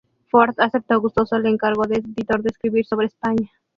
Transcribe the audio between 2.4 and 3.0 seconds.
de escribir